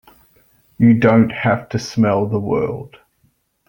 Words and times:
You 0.79 0.95
don't 0.97 1.29
have 1.31 1.69
to 1.69 1.77
smell 1.77 2.25
the 2.25 2.39
world! 2.39 2.97